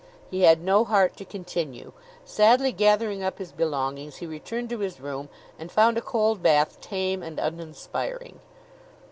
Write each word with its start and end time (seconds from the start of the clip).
He 0.31 0.41
had 0.41 0.63
no 0.63 0.83
heart 0.83 1.15
to 1.17 1.25
continue. 1.25 1.91
Sadly 2.25 2.71
gathering 2.71 3.21
up 3.21 3.37
his 3.37 3.51
belongings, 3.51 4.15
he 4.15 4.25
returned 4.25 4.67
to 4.71 4.79
his 4.79 4.99
room, 4.99 5.29
and 5.59 5.71
found 5.71 5.95
a 5.95 6.01
cold 6.01 6.41
bath 6.41 6.81
tame 6.81 7.21
and 7.21 7.37
uninspiring. 7.39 8.39